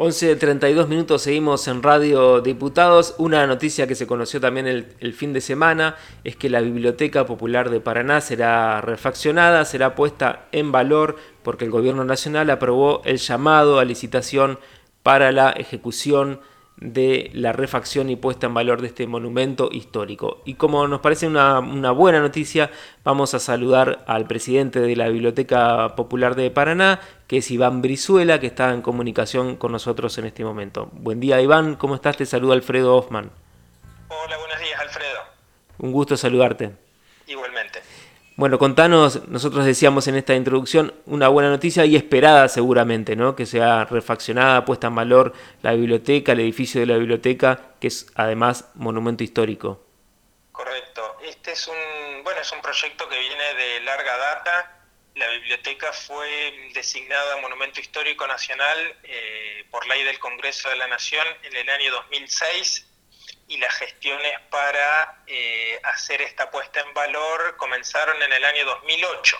[0.00, 3.14] 11.32 minutos seguimos en Radio Diputados.
[3.18, 5.94] Una noticia que se conoció también el, fin de semana
[6.24, 11.70] es que la Biblioteca Popular de Paraná será refaccionada, será puesta en valor porque el
[11.70, 14.58] Gobierno Nacional aprobó el llamado a licitación
[15.02, 16.40] para la ejecución
[16.80, 20.40] de la refacción y puesta en valor de este monumento histórico.
[20.44, 22.70] Y como nos parece una, buena noticia,
[23.04, 28.40] vamos a saludar al presidente de la Biblioteca Popular de Paraná, que es Iván Brizuela,
[28.40, 30.88] que está en comunicación con nosotros en este momento.
[30.92, 32.16] Buen día Iván, ¿cómo estás?
[32.16, 33.30] Te saluda Alfredo Hoffman.
[34.08, 35.20] Hola, buenos días Alfredo.
[35.78, 36.72] Un gusto saludarte.
[37.26, 37.80] Igualmente.
[38.40, 43.36] Bueno, contanos, nosotros decíamos en esta introducción, una buena noticia y esperada seguramente, ¿no?
[43.36, 48.06] Que sea refaccionada, puesta en valor la biblioteca, el edificio de la biblioteca, que es
[48.14, 49.84] además monumento histórico.
[50.52, 51.18] Correcto.
[51.22, 54.80] Este es un, bueno, es un proyecto que viene de larga data.
[55.16, 61.26] La biblioteca fue designada Monumento Histórico Nacional eh, por ley del Congreso de la Nación
[61.42, 62.89] en el año 2006
[63.48, 69.36] y las gestiones para eh, hacer esta puesta en valor comenzaron en el año 2008.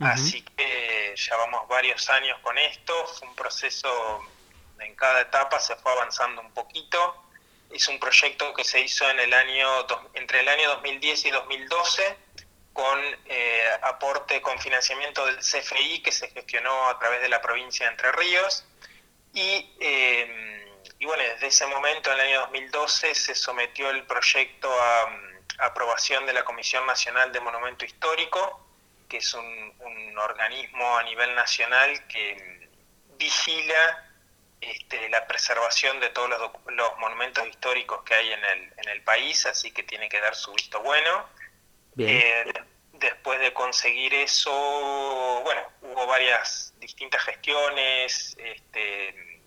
[0.00, 4.24] Así que ya vamos varios años con esto, fue un proceso,
[4.78, 7.24] en cada etapa se fue avanzando un poquito.
[7.70, 12.16] Es un proyecto que se hizo en el año, entre el año 2010 y 2012
[12.72, 17.86] con eh, aporte con financiamiento del CFI que se gestionó a través de la provincia
[17.86, 18.64] de Entre Ríos
[19.34, 20.57] y eh,
[20.98, 25.38] y bueno, desde ese momento, en el año 2012, se sometió el proyecto a, mm,
[25.58, 28.66] aprobación de la Comisión Nacional de Monumento Histórico,
[29.08, 29.68] que es un,
[30.18, 34.04] organismo a nivel nacional que mm, vigila
[34.60, 39.46] este, la preservación de todos los, monumentos históricos que hay en el, en el país,
[39.46, 41.28] así que tiene que dar su visto bueno.
[41.96, 42.52] Eh,
[42.94, 44.50] después de conseguir eso,
[45.44, 49.37] bueno, hubo varias distintas gestiones, este,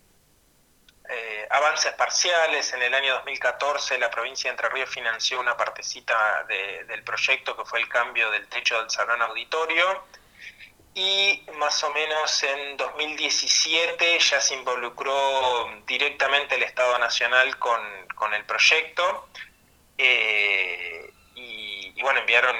[1.13, 2.71] eh, avances parciales.
[2.71, 7.65] En el año 2014 la provincia de Entre Ríos financió una partecita del proyecto que
[7.65, 10.05] fue el cambio del techo del salón auditorio.
[10.93, 17.81] Y más o menos en 2017 ya se involucró directamente el Estado Nacional con,
[18.33, 19.27] el proyecto.
[19.97, 22.55] Eh, y, bueno, enviaron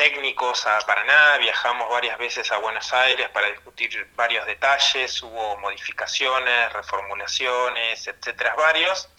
[0.00, 6.72] técnicos a Paraná, viajamos varias veces a Buenos Aires para discutir varios detalles, hubo modificaciones,
[6.72, 9.10] reformulaciones, etcétera, varios.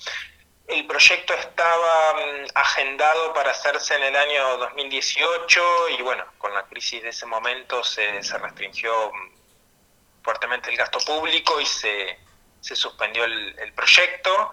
[0.65, 6.63] El proyecto estaba mm, agendado para hacerse en el año 2018 y bueno, con la
[6.63, 12.17] crisis de ese momento se, restringió mm, fuertemente el gasto público y se,
[12.59, 14.51] suspendió el proyecto.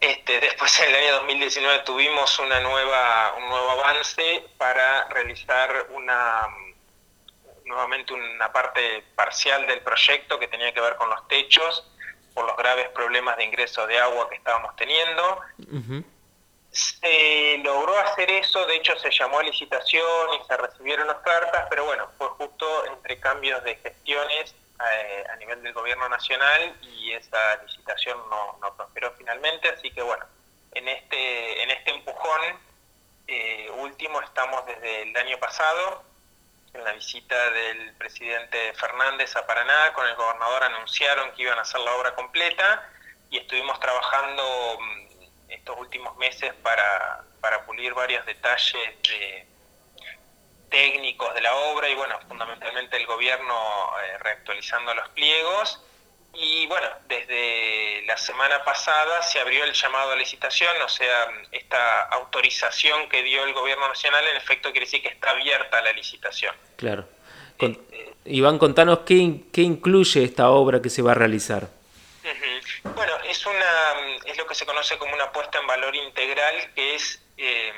[0.00, 6.46] Este, después en el año 2019 tuvimos una nueva, un nuevo avance para realizar una
[7.64, 11.86] nuevamente una parte parcial del proyecto que tenía que ver con los techos
[12.32, 15.40] por los graves problemas de ingreso de agua que estábamos teniendo.
[16.70, 21.84] Se logró hacer eso, de hecho se llamó a licitación y se recibieron ofertas, pero
[21.84, 27.56] bueno, fue justo entre cambios de gestiones eh, a nivel del gobierno nacional y esa
[27.62, 30.24] licitación no, prosperó finalmente, así que bueno,
[30.72, 32.40] en este, en este empujón
[33.26, 36.04] eh, último estamos desde el año pasado,
[36.74, 41.62] en la visita del presidente Fernández a Paraná, con el gobernador anunciaron que iban a
[41.62, 42.88] hacer la obra completa
[43.30, 49.46] y estuvimos trabajando mm, estos últimos meses para, para pulir varios detalles de
[50.68, 53.54] técnicos de la obra y bueno, fundamentalmente el gobierno
[54.02, 55.82] eh, reactualizando los pliegos.
[56.34, 62.02] Y bueno, desde la semana pasada se abrió el llamado a licitación, o sea, esta
[62.02, 66.54] autorización que dio el gobierno nacional en efecto quiere decir que está abierta la licitación.
[66.76, 67.08] Claro.
[67.58, 71.68] Eh, Iván, contanos qué, qué incluye esta obra que se va a realizar.
[72.94, 76.94] Bueno, es, una, es lo que se conoce como una puesta en valor integral, que
[76.94, 77.20] es...
[77.36, 77.72] Eh,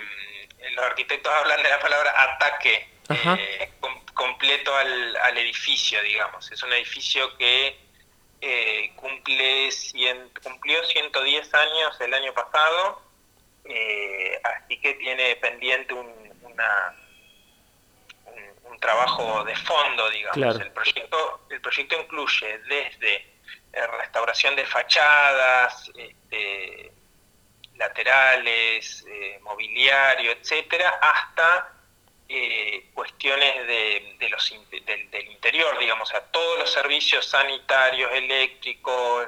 [0.75, 3.71] los arquitectos hablan de la palabra ataque eh,
[4.15, 6.51] completo al, edificio, digamos.
[6.53, 7.77] Es un edificio que
[8.41, 9.69] eh, cumple
[10.43, 13.03] cumplió 110 años el año pasado,
[13.65, 16.09] eh, así que tiene pendiente un,
[16.43, 16.95] una,
[18.65, 20.61] un, trabajo de fondo, digamos.
[20.61, 23.27] El, proyecto, el proyecto incluye desde
[23.73, 26.93] restauración de fachadas, este,
[27.81, 31.73] laterales, eh, mobiliario, etcétera, hasta
[32.29, 34.55] eh, cuestiones de, los,
[34.87, 39.27] del, interior, digamos, a todos los servicios sanitarios, eléctricos,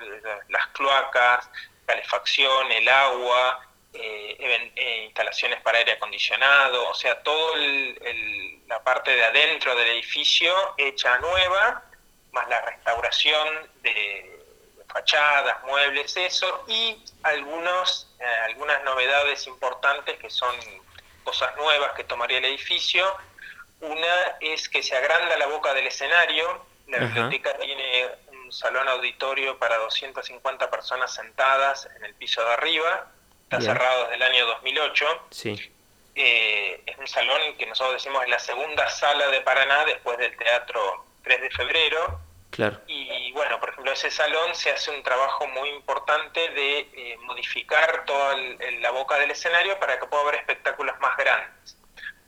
[0.50, 1.50] las cloacas,
[1.86, 7.56] calefacción, el agua, eh, instalaciones para aire acondicionado, o sea, toda
[8.66, 11.84] la parte de adentro del edificio hecha nueva,
[12.32, 14.31] más la restauración de
[14.92, 20.54] fachadas, muebles, eso, y algunos, eh, algunas novedades importantes que son
[21.24, 23.04] cosas nuevas que tomaría el edificio.
[23.80, 29.58] Una es que se agranda la boca del escenario, la biblioteca tiene un salón auditorio
[29.58, 33.10] para 250 personas sentadas en el piso de arriba,
[33.44, 35.26] está cerrado desde el año 2008.
[35.30, 35.72] Sí.
[36.14, 40.36] Eh, es un salón que nosotros decimos es la segunda sala de Paraná después del
[40.36, 42.20] Teatro 3 de Febrero.
[42.50, 42.80] Claro.
[42.86, 48.04] Y bueno, por ejemplo, ese salón se hace un trabajo muy importante de eh, modificar
[48.04, 51.76] toda la boca del escenario para que pueda haber espectáculos más grandes.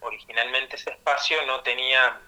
[0.01, 2.19] Originalmente ese espacio no tenía,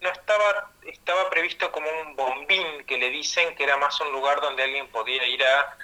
[0.00, 4.40] no, estaba, estaba previsto como un bombín que le dicen que era más un lugar
[4.40, 5.76] donde alguien podía ir a,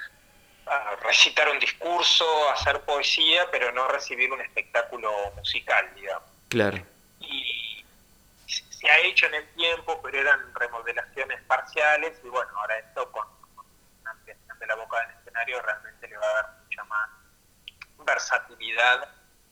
[0.66, 6.28] a recitar un discurso, a hacer poesía, pero no recibir un espectáculo musical, digamos.
[6.48, 6.89] Claro
[8.80, 13.26] se ha hecho en el tiempo, pero eran remodelaciones parciales y bueno, ahora esto con,
[14.00, 17.10] una ampliación de la boca del escenario realmente le va a dar mucha más
[17.98, 19.08] versatilidad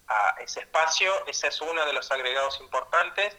[0.08, 1.12] a ese espacio.
[1.26, 3.36] Ese es uno de los agregados importantes.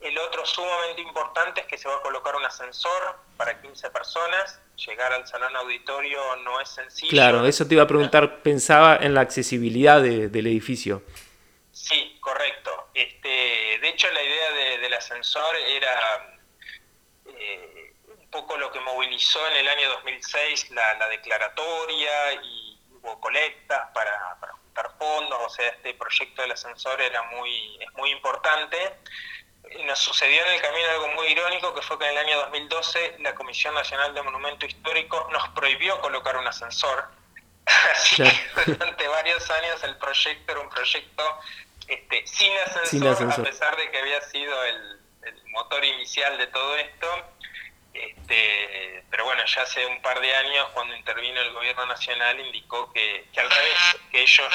[0.00, 4.60] El otro sumamente importante es que se va a colocar un ascensor para 15 personas.
[4.76, 7.10] Llegar al salón auditorio no es sencillo.
[7.10, 11.02] Claro, eso te iba a preguntar, pensaba en la accesibilidad del edificio.
[11.78, 12.90] Sí, correcto.
[12.92, 16.38] Este, de hecho, la idea del ascensor era
[17.24, 23.90] eh, un poco lo que movilizó en el año 2006 la, declaratoria y hubo colectas
[23.94, 25.38] para, juntar fondos.
[25.40, 28.96] O sea, este proyecto del ascensor era muy, es muy importante.
[29.84, 33.18] Nos sucedió en el camino algo muy irónico, que fue que en el año 2012
[33.20, 37.08] la Comisión Nacional de Monumentos Históricos nos prohibió colocar un ascensor.
[37.92, 41.40] Así que durante varios años el proyecto era un proyecto
[41.88, 44.98] este, sin, ascensor, a pesar de que había sido el,
[45.52, 47.34] motor inicial de todo esto.
[47.92, 52.92] Este, pero bueno, ya hace un par de años, cuando intervino el gobierno nacional, indicó
[52.92, 54.46] que, al revés, que ellos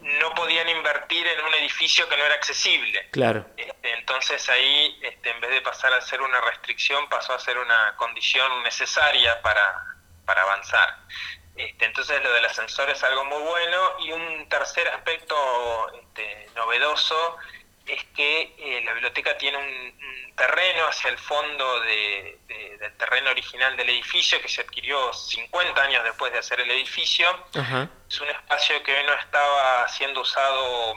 [0.00, 3.10] no, podían invertir en un edificio que no era accesible.
[3.10, 3.46] Claro.
[3.56, 7.58] Este, entonces ahí, este, en vez de pasar a ser una restricción, pasó a ser
[7.58, 10.96] una condición necesaria para, para avanzar.
[11.60, 15.36] Este, entonces lo del ascensor es algo muy bueno y un tercer aspecto
[15.92, 17.36] este, novedoso
[17.86, 22.38] es que eh, la biblioteca tiene un, terreno hacia el fondo del
[22.96, 27.28] terreno original del edificio que se adquirió 50 años después de hacer el edificio.
[28.08, 30.94] Es un espacio que hoy no estaba siendo usado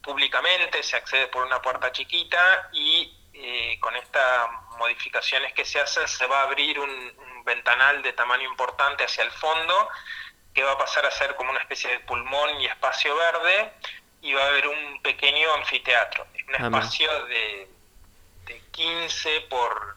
[0.00, 6.06] públicamente, se accede por una puerta chiquita y eh, con estas modificaciones que se hacen
[6.06, 7.12] se va a abrir un
[7.44, 9.88] ventanal de tamaño importante hacia el fondo,
[10.52, 13.72] que va a pasar a ser como una especie de pulmón y espacio verde,
[14.22, 17.68] y va a haber un pequeño anfiteatro, un ah, espacio de,
[18.46, 19.96] de 15 por,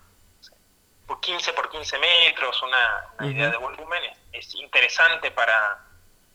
[1.05, 4.03] por 15 por 15 metros, una, idea de volumen,
[4.33, 5.79] es, interesante para,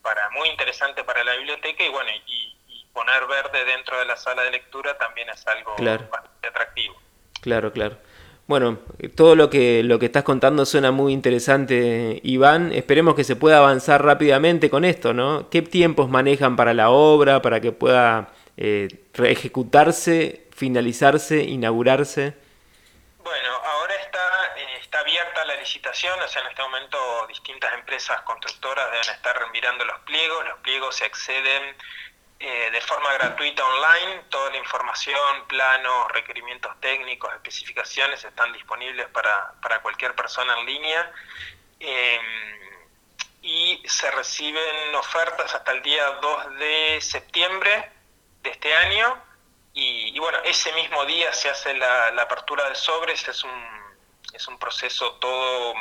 [0.01, 2.49] para, muy interesante para la biblioteca y bueno, y,
[2.93, 6.95] poner verde dentro de la sala de lectura también es algo bastante atractivo.
[7.41, 7.97] Claro, claro.
[8.45, 8.79] Bueno,
[9.15, 12.73] todo lo que, lo que estás contando suena muy interesante, Iván.
[12.73, 15.49] Esperemos que se pueda avanzar rápidamente con esto, ¿no?
[15.49, 22.33] ¿Qué tiempos manejan para la obra, para que pueda eh, ejecutarse, finalizarse, inaugurarse?
[23.23, 24.19] Bueno, ahora está,
[24.57, 26.97] eh, está abierta la licitación, o sea, en este momento
[27.29, 31.75] distintas empresas constructoras deben estar mirando los pliegos, los pliegos se acceden
[32.39, 34.23] eh, de forma gratuita online.
[34.29, 41.11] Toda la información, planos, requerimientos técnicos, especificaciones están disponibles para, cualquier persona en línea.
[41.79, 42.21] Em,
[43.41, 47.91] y se reciben ofertas hasta el día 2 de septiembre
[48.41, 49.21] de este año.
[49.75, 53.27] Y, bueno, ese mismo día se hace la, la apertura de sobres.
[53.27, 53.83] Es un,
[54.33, 55.73] es un proceso todo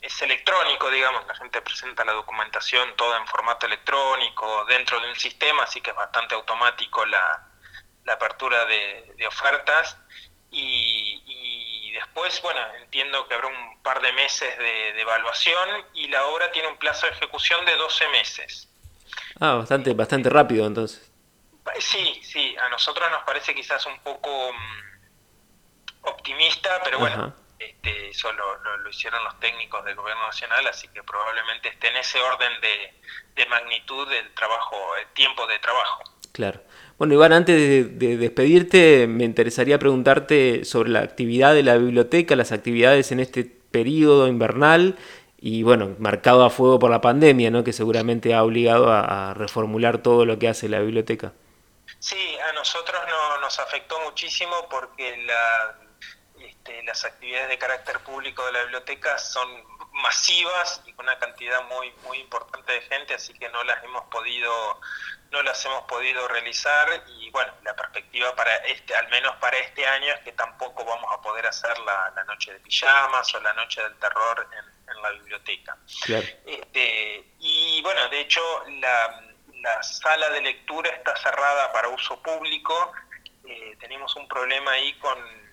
[0.00, 5.16] es electrónico, digamos, la gente presenta la documentación toda en formato electrónico dentro de un
[5.16, 7.48] sistema, así que es bastante automático la,
[8.06, 9.96] apertura de, ofertas.
[10.50, 16.50] Y, después, bueno, entiendo que habrá un par de meses de, evaluación y la obra
[16.52, 18.68] tiene un plazo de ejecución de 12 meses.
[19.40, 21.10] Ah, bastante, bastante rápido entonces.
[21.78, 28.30] Sí, sí, a nosotros nos parece quizás un poco mm, optimista, pero bueno, este, eso
[28.32, 33.46] lo, hicieron los técnicos del gobierno nacional, así que probablemente esté en ese orden de,
[33.48, 36.02] magnitud del trabajo, el tiempo de trabajo.
[36.32, 36.60] Claro.
[36.98, 37.56] Bueno, Iván, antes
[37.98, 43.44] de, despedirte, me interesaría preguntarte sobre la actividad de la biblioteca, las actividades en este
[43.44, 44.96] periodo invernal
[45.38, 47.64] y, bueno, marcado a fuego por la pandemia, ¿no?
[47.64, 51.32] que seguramente ha obligado a, reformular todo lo que hace la biblioteca.
[51.98, 55.85] Sí, a nosotros no, nos afectó muchísimo porque la,
[56.66, 59.48] este, las actividades de carácter público de la biblioteca son
[59.92, 64.04] masivas y con una cantidad muy muy importante de gente, así que no las hemos
[64.06, 64.80] podido
[65.30, 67.04] no las hemos podido realizar.
[67.18, 71.10] Y bueno, la perspectiva para este, al menos para este año es que tampoco vamos
[71.12, 75.76] a poder hacer la, noche de pijamas o la noche del terror en, la biblioteca.
[76.46, 78.40] Este, y bueno, de hecho
[78.80, 79.22] la,
[79.82, 82.92] sala de lectura está cerrada para uso público,
[83.44, 85.45] eh, tenemos un problema ahí con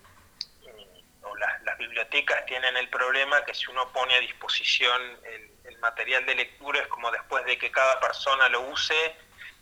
[1.64, 6.80] las, bibliotecas tienen el problema que si uno pone a disposición el, material de lectura
[6.80, 8.96] es como después de que cada persona lo use,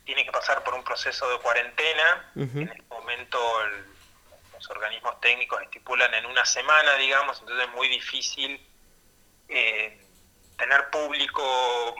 [0.06, 2.32] tiene que pasar por un proceso de cuarentena.
[2.36, 3.40] En este momento
[4.54, 8.64] los organismos técnicos estipulan en una semana, digamos, entonces es muy difícil
[9.50, 10.00] eh,
[10.58, 11.96] tener público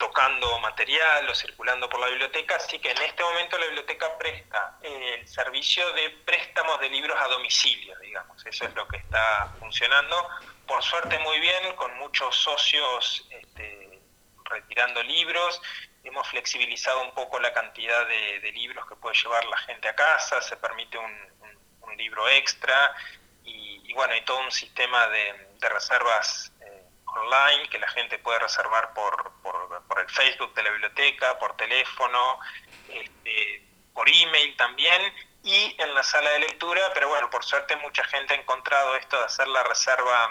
[0.00, 4.78] tocando material o circulando por la biblioteca, así que en este momento la biblioteca presta
[4.82, 9.52] eh, el servicio de préstamos de libros a domicilio, digamos, eso es lo que está
[9.60, 10.26] funcionando,
[10.66, 14.00] por suerte muy bien, con muchos socios este,
[14.44, 15.60] retirando libros,
[16.02, 20.40] hemos flexibilizado un poco la cantidad de, libros que puede llevar la gente a casa,
[20.40, 21.30] se permite un,
[21.96, 22.94] libro extra
[23.44, 26.50] y, bueno, hay todo un sistema de reservas
[27.16, 32.38] online que la gente puede reservar por, por, el Facebook de la biblioteca, por teléfono,
[32.88, 33.62] este,
[33.92, 35.12] por email también
[35.42, 39.18] y en la sala de lectura, pero bueno, por suerte mucha gente ha encontrado esto
[39.18, 40.30] de hacer la reserva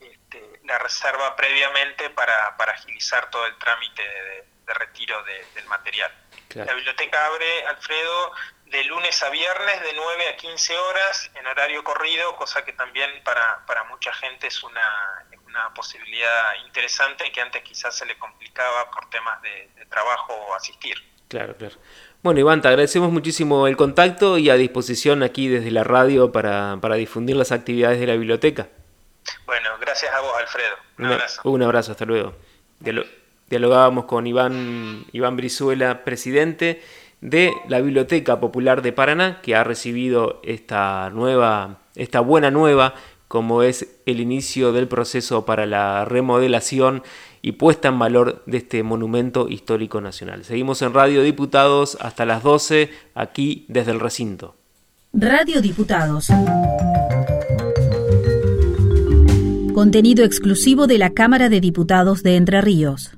[0.00, 6.10] este, la reserva previamente para, para, agilizar todo el trámite de, retiro del material.
[6.54, 8.32] La biblioteca abre, Alfredo,
[8.66, 13.22] de lunes a viernes de 9 a 15 horas en horario corrido, cosa que también
[13.22, 18.90] para, para mucha gente es una, una posibilidad interesante que antes quizás se le complicaba
[18.90, 20.96] por temas de, trabajo o asistir.
[21.28, 21.76] Claro, claro.
[22.22, 26.76] Bueno, Iván, te agradecemos muchísimo el contacto y a disposición aquí desde la radio para,
[26.96, 28.68] difundir las actividades de la biblioteca.
[29.46, 30.76] Bueno, gracias a vos, Alfredo.
[30.98, 31.40] Un abrazo.
[31.44, 32.34] Un abrazo, hasta luego.
[33.48, 36.82] Dialogábamos con Iván, Iván Brizuela, presidente
[37.20, 42.94] de la Biblioteca Popular de Paraná, que ha recibido esta nueva, esta buena nueva
[43.28, 47.02] como es el inicio del proceso para la remodelación
[47.42, 50.44] y puesta en valor de este monumento histórico nacional.
[50.44, 54.56] Seguimos en Radio Diputados hasta las 12, aquí desde el recinto.
[55.12, 56.28] Radio Diputados.
[59.74, 63.10] Contenido exclusivo de la Cámara de Diputados de Entre Ríos.